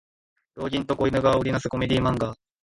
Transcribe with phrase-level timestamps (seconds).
[0.55, 2.35] 老人と子犬が織りなすコメディ漫画